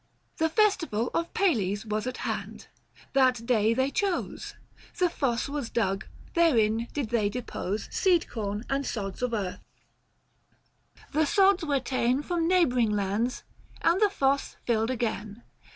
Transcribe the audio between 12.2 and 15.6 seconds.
From neighbouring lands, and the fosse filled again.